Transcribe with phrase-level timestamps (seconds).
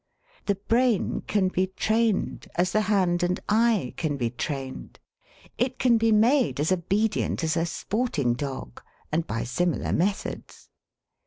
[0.47, 4.97] The brain can be trained, as the hand and eye can be trained;
[5.59, 10.71] it can be made as obedient as a sporting dog, and by similar methods.